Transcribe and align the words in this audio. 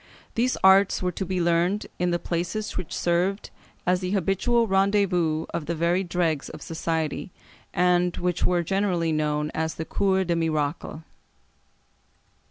These 0.33 0.57
arts 0.63 1.03
were 1.03 1.11
to 1.11 1.25
be 1.27 1.39
learned 1.39 1.85
in 1.99 2.09
the 2.09 2.17
places 2.17 2.75
which 2.75 2.91
served 2.91 3.51
as 3.85 3.99
the 3.99 4.09
habitual 4.13 4.65
rendezvous 4.65 5.45
of 5.53 5.67
the 5.67 5.75
very 5.75 6.03
dregs 6.03 6.49
of 6.49 6.63
society, 6.63 7.31
and 7.71 8.17
which 8.17 8.43
were 8.43 8.63
generally 8.63 9.11
known 9.11 9.51
as 9.53 9.75
the 9.75 9.85
Cours 9.85 10.25
des 10.25 10.33
Miracles. 10.35 11.01